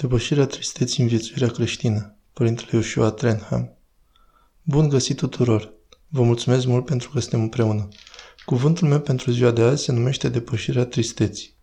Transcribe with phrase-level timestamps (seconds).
[0.00, 2.16] Depășirea tristeții în viețuirea creștină.
[2.32, 3.76] Părintele Ioshua Trenham.
[4.62, 5.72] Bun găsit tuturor!
[6.08, 7.88] Vă mulțumesc mult pentru că suntem împreună.
[8.44, 11.54] Cuvântul meu pentru ziua de azi se numește Depășirea tristeții.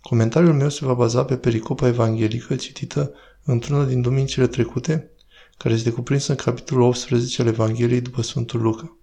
[0.00, 3.12] Comentariul meu se va baza pe pericopa evanghelică citită
[3.44, 5.10] într-una din duminicile trecute,
[5.56, 8.96] care este cuprinsă în capitolul 18 al Evangheliei după Sfântul Luca.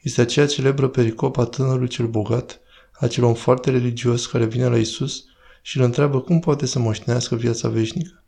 [0.00, 2.60] Este aceea celebră pericopa tânărului cel bogat,
[2.92, 5.24] acel om foarte religios care vine la Isus
[5.62, 8.24] și îl întreabă cum poate să moștenească viața veșnică.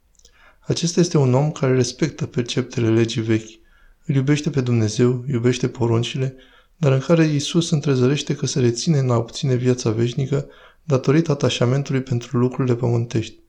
[0.60, 3.60] Acesta este un om care respectă perceptele legii vechi,
[4.06, 6.36] îl iubește pe Dumnezeu, iubește poruncile,
[6.76, 10.48] dar în care Iisus întrezărește că se reține în a obține viața veșnică
[10.84, 13.40] datorită atașamentului pentru lucrurile pământești.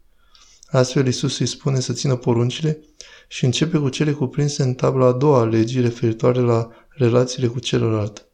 [0.68, 2.80] Astfel Iisus îi spune să țină poruncile
[3.28, 7.60] și începe cu cele cuprinse în tabla a doua a legii referitoare la relațiile cu
[7.60, 8.28] celălalt.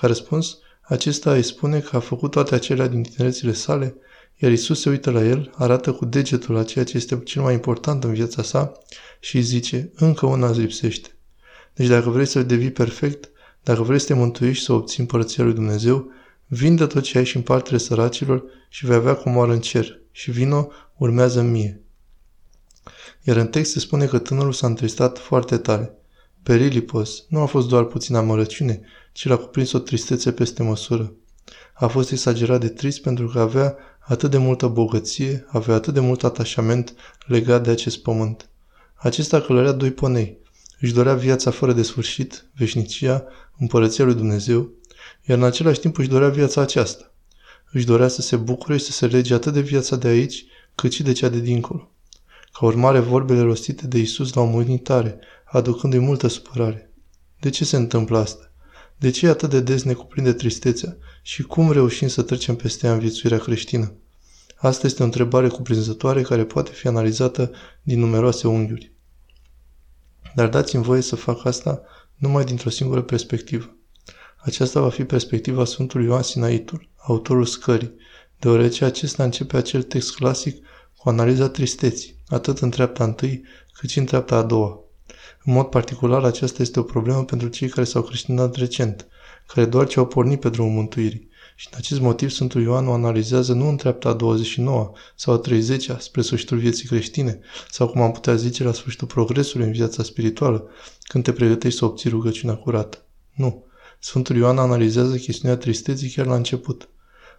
[0.00, 3.96] Ca răspuns, acesta îi spune că a făcut toate acelea din tinerețile sale
[4.38, 7.52] iar Isus se uită la el, arată cu degetul la ceea ce este cel mai
[7.52, 8.72] important în viața sa
[9.20, 11.08] și îi zice, încă una îți lipsește.
[11.74, 13.30] Deci dacă vrei să devii perfect,
[13.62, 16.10] dacă vrei să te mântuiești și să obții împărăția lui Dumnezeu,
[16.46, 20.00] vinde tot ce ai și împarte săracilor și vei avea comoară în cer.
[20.10, 21.80] Și vino, urmează mie.
[23.22, 25.94] Iar în text se spune că tânărul s-a întristat foarte tare.
[26.42, 28.80] Perilipos nu a fost doar puțină amărăciune,
[29.12, 31.12] ci l-a cuprins o tristețe peste măsură.
[31.74, 33.76] A fost exagerat de trist pentru că avea
[34.06, 36.94] atât de multă bogăție, avea atât de mult atașament
[37.26, 38.48] legat de acest pământ.
[38.94, 40.38] Acesta călărea doi ponei.
[40.80, 43.24] Își dorea viața fără de sfârșit, veșnicia,
[43.58, 44.70] împărăția lui Dumnezeu,
[45.24, 47.12] iar în același timp își dorea viața aceasta.
[47.72, 50.92] Își dorea să se bucure și să se lege atât de viața de aici, cât
[50.92, 51.90] și de cea de dincolo.
[52.52, 56.92] Ca urmare, vorbele rostite de Isus l-au mâinit tare, aducându-i multă supărare.
[57.40, 58.52] De ce se întâmplă asta?
[58.98, 62.92] De ce atât de des ne cuprinde tristețea și cum reușim să trecem peste ea
[62.92, 63.92] în viețuirea creștină?
[64.56, 67.50] Asta este o întrebare cuprinzătoare care poate fi analizată
[67.82, 68.92] din numeroase unghiuri.
[70.34, 71.82] Dar dați-mi voie să fac asta
[72.16, 73.76] numai dintr-o singură perspectivă.
[74.36, 77.94] Aceasta va fi perspectiva Sfântului Ioan Sinaitul, autorul scării,
[78.38, 80.64] deoarece acesta începe acel text clasic
[80.96, 84.85] cu analiza tristeții, atât în treapta întâi cât și în treapta a doua.
[85.46, 89.06] În mod particular, aceasta este o problemă pentru cei care s-au creștinat recent,
[89.46, 91.28] care doar ce au pornit pe drumul mântuirii.
[91.56, 95.38] Și în acest motiv Sfântul Ioan o analizează nu în treapta a 29 sau a
[95.38, 97.40] 30 spre sfârșitul vieții creștine,
[97.70, 100.68] sau cum am putea zice la sfârșitul progresului în viața spirituală,
[101.02, 103.04] când te pregătești să obții rugăciunea curată.
[103.34, 103.64] Nu.
[103.98, 106.88] Sfântul Ioan analizează chestiunea tristeții chiar la început.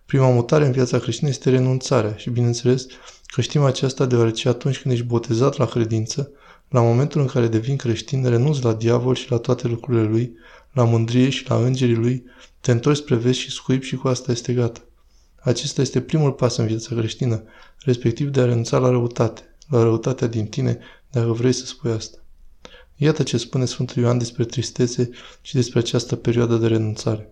[0.05, 2.85] Prima mutare în viața creștină este renunțarea și, bineînțeles,
[3.25, 6.31] că știm aceasta deoarece atunci când ești botezat la credință,
[6.69, 10.37] la momentul în care devin creștin, renunți la diavol și la toate lucrurile lui,
[10.71, 12.23] la mândrie și la îngerii lui,
[12.61, 14.81] te întorci spre vest și scuip și cu asta este gata.
[15.39, 17.43] Acesta este primul pas în viața creștină,
[17.79, 20.79] respectiv de a renunța la răutate, la răutatea din tine,
[21.11, 22.17] dacă vrei să spui asta.
[22.95, 25.09] Iată ce spune Sfântul Ioan despre tristețe
[25.41, 27.29] și despre această perioadă de renunțare.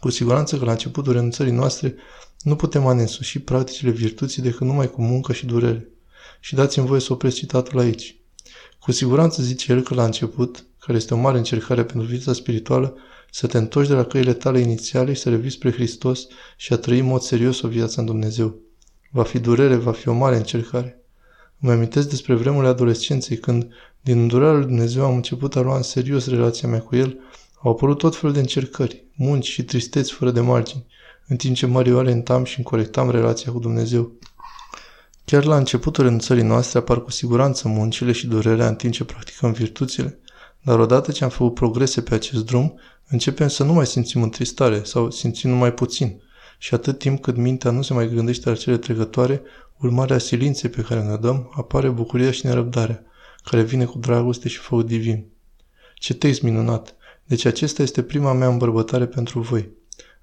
[0.00, 1.94] Cu siguranță că la începutul renunțării noastre
[2.42, 5.88] nu putem a ne însuși practicile virtuții decât numai cu muncă și durere.
[6.40, 8.19] Și dați-mi voie să opresc citatul aici.
[8.80, 12.96] Cu siguranță zice el că la început, care este o mare încercare pentru viața spirituală,
[13.30, 16.26] să te întorci de la căile tale inițiale și să revii spre Hristos
[16.56, 18.58] și a trăi în mod serios o viață în Dumnezeu.
[19.10, 21.04] Va fi durere, va fi o mare încercare.
[21.60, 23.68] Îmi amintesc despre vremurile adolescenței când,
[24.00, 27.18] din îndurarea lui Dumnezeu, am început a lua în serios relația mea cu El,
[27.62, 30.86] au apărut tot felul de încercări, munci și tristeți fără de margini,
[31.26, 34.12] în timp ce mă reorientam și îmi corectam relația cu Dumnezeu.
[35.30, 39.52] Chiar la începutul renunțării noastre apar cu siguranță muncile și durerea în timp ce practicăm
[39.52, 40.18] virtuțile,
[40.62, 44.82] dar odată ce am făcut progrese pe acest drum, începem să nu mai simțim întristare
[44.82, 46.20] sau simțim numai puțin.
[46.58, 49.42] Și atât timp cât mintea nu se mai gândește la cele trecătoare,
[49.78, 53.02] urmarea silinței pe care ne dăm, apare bucuria și nerăbdarea,
[53.44, 55.26] care vine cu dragoste și foc divin.
[55.94, 56.94] Ce text minunat!
[57.24, 59.68] Deci acesta este prima mea îmbărbătare pentru voi.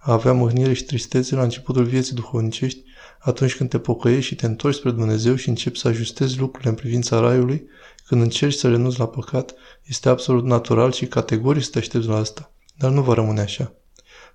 [0.07, 2.83] A avea mâhnire și tristețe la începutul vieții duhovnicești
[3.19, 6.75] atunci când te pocăiești și te întorci spre Dumnezeu și începi să ajustezi lucrurile în
[6.75, 7.67] privința raiului,
[8.05, 9.53] când încerci să renunți la păcat,
[9.85, 12.51] este absolut natural și categoric să te aștepți la asta.
[12.77, 13.73] Dar nu va rămâne așa.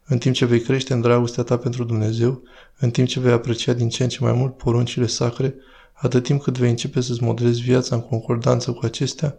[0.05, 2.43] În timp ce vei crește în dragostea ta pentru Dumnezeu,
[2.79, 5.55] în timp ce vei aprecia din ce în ce mai mult poruncile sacre,
[5.93, 9.38] atât timp cât vei începe să-ți modelezi viața în concordanță cu acestea,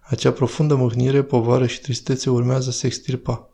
[0.00, 3.51] acea profundă mâhnire, povară și tristețe urmează să se extirpa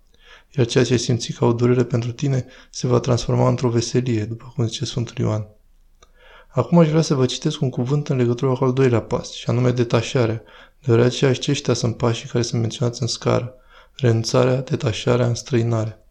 [0.56, 4.24] iar ceea ce ai simțit ca o durere pentru tine se va transforma într-o veselie,
[4.24, 5.46] după cum zice Sfântul Ioan.
[6.48, 9.50] Acum aș vrea să vă citesc un cuvânt în legătură cu al doilea pas, și
[9.50, 10.42] anume detașarea,
[10.84, 13.54] deoarece aceștia sunt pașii care sunt menționați în scară,
[13.94, 16.02] renunțarea, detașarea, înstrăinarea.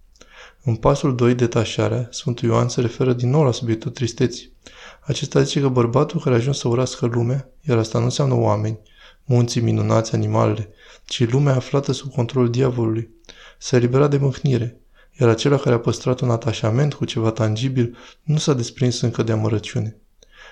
[0.63, 4.51] În pasul 2, detașarea, Sfântul Ioan se referă din nou la subiectul tristeții.
[5.01, 8.79] Acesta zice că bărbatul care a ajuns să urască lumea, iar asta nu înseamnă oameni,
[9.25, 10.69] munții minunați, animalele,
[11.05, 13.09] ci lumea aflată sub controlul diavolului,
[13.57, 14.79] s-a eliberat de mâhnire,
[15.19, 19.31] iar acela care a păstrat un atașament cu ceva tangibil nu s-a desprins încă de
[19.31, 19.97] amărăciune.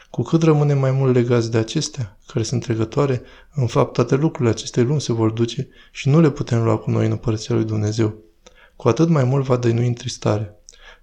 [0.10, 3.22] Cu cât rămânem mai mult legați de acestea, care sunt trecătoare,
[3.54, 6.90] în fapt toate lucrurile acestei lumi se vor duce și nu le putem lua cu
[6.90, 8.16] noi în Împărăția lui Dumnezeu.
[8.76, 10.56] Cu atât mai mult va dăinui întristare.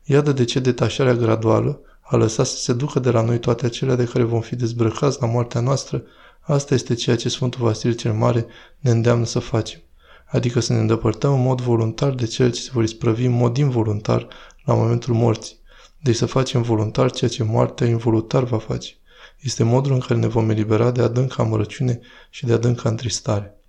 [0.05, 3.95] Iată de ce detașarea graduală a lăsat să se ducă de la noi toate acelea
[3.95, 6.03] de care vom fi dezbrăcați la moartea noastră,
[6.41, 8.47] asta este ceea ce Sfântul Vasil cel Mare
[8.79, 9.81] ne îndeamnă să facem.
[10.33, 13.57] Adică să ne îndepărtăm în mod voluntar de cele ce se vor isprăvi în mod
[13.57, 14.29] involuntar
[14.65, 15.57] la momentul morții.
[16.01, 18.93] Deci să facem voluntar ceea ce moartea involuntar va face.
[19.41, 22.01] Este modul în care ne vom elibera de adânca amărăciune
[22.31, 23.62] și de adânca întristare.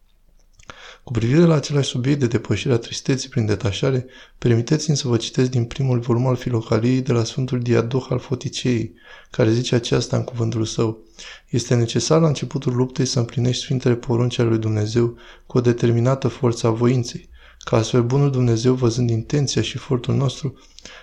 [1.04, 4.06] Cu privire la același subiect de depășirea tristeții prin detașare,
[4.38, 8.94] permiteți-mi să vă citesc din primul volum al Filocaliei de la Sfântul Diadoh al Foticei,
[9.32, 11.04] care zice aceasta în cuvântul său.
[11.50, 16.28] Este necesar la începutul luptei să împlinești Sfintele porunci ale lui Dumnezeu cu o determinată
[16.28, 17.30] forță a voinței,
[17.60, 20.54] ca astfel bunul Dumnezeu, văzând intenția și efortul nostru,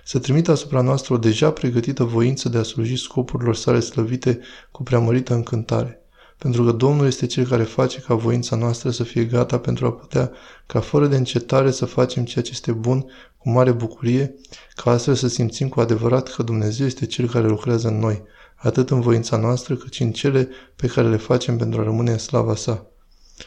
[0.04, 4.82] să trimită asupra noastră o deja pregătită voință de a sluji scopurilor sale slăvite cu
[4.82, 5.99] preamărită încântare
[6.42, 9.92] pentru că Domnul este Cel care face ca voința noastră să fie gata pentru a
[9.92, 10.32] putea,
[10.66, 14.34] ca fără de încetare, să facem ceea ce este bun, cu mare bucurie,
[14.74, 18.22] ca astfel să simțim cu adevărat că Dumnezeu este Cel care lucrează în noi,
[18.54, 22.10] atât în voința noastră, cât și în cele pe care le facem pentru a rămâne
[22.10, 22.86] în slava sa.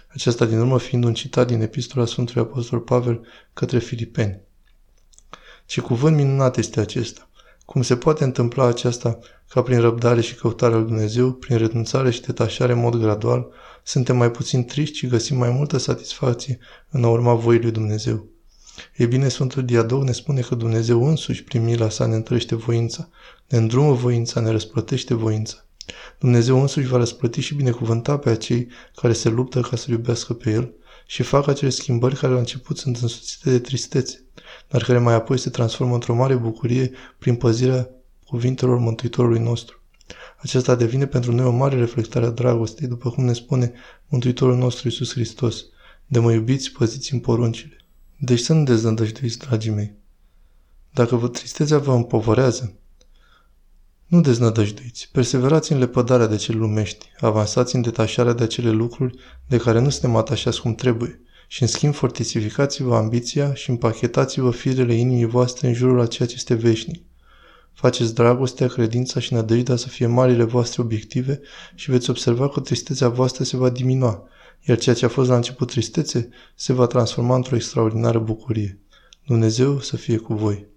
[0.07, 4.42] Aceasta din urmă fiind un citat din epistola Sfântului Apostol Pavel către Filipeni.
[5.66, 7.30] Ce cuvânt minunat este acesta!
[7.73, 12.21] Cum se poate întâmpla aceasta ca prin răbdare și căutarea lui Dumnezeu, prin renunțare și
[12.21, 13.47] detașare în mod gradual,
[13.83, 16.59] suntem mai puțin triști și găsim mai multă satisfacție
[16.89, 18.25] în a urma voii lui Dumnezeu.
[18.97, 23.09] Ei bine, Sfântul Diadog ne spune că Dumnezeu însuși prin mila sa ne întrește voința,
[23.47, 25.65] ne îndrumă voința, ne răsplătește voința.
[26.19, 30.51] Dumnezeu însuși va răsplăti și binecuvânta pe acei care se luptă ca să iubească pe
[30.51, 30.73] El
[31.05, 34.22] și fac acele schimbări care la început sunt însuțite de tristețe,
[34.73, 37.89] dar care mai apoi se transformă într-o mare bucurie prin păzirea
[38.25, 39.81] cuvintelor Mântuitorului nostru.
[40.37, 43.73] Aceasta devine pentru noi o mare reflectare a dragostei, după cum ne spune
[44.07, 45.65] Mântuitorul nostru Iisus Hristos.
[46.05, 47.77] De mă iubiți, păziți în poruncile.
[48.19, 49.93] Deci să nu deznădăjduiți, dragii mei.
[50.93, 52.73] Dacă vă tristețea vă împovărează,
[54.05, 59.17] nu deznădăjduiți, perseverați în lepădarea de cele lumești, avansați în detașarea de acele lucruri
[59.47, 64.94] de care nu suntem atașați cum trebuie și în schimb fortificați-vă ambiția și împachetați-vă firele
[64.94, 67.04] inimii voastre în jurul a ceea ce este veșnic.
[67.74, 71.42] Faceți dragostea, credința și nădejdea să fie marile voastre obiective
[71.75, 74.28] și veți observa că tristețea voastră se va diminua,
[74.62, 78.80] iar ceea ce a fost la început tristețe se va transforma într-o extraordinară bucurie.
[79.25, 80.72] Dumnezeu să fie cu voi!